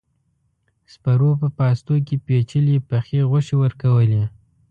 سپرو 0.93 1.31
په 1.41 1.47
پاستو 1.57 1.95
کې 2.07 2.15
پيچلې 2.25 2.77
پخې 2.89 3.19
غوښې 3.29 3.55
ورکولې. 3.63 4.23